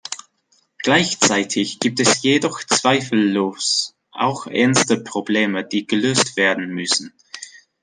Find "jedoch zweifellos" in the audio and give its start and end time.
2.23-3.93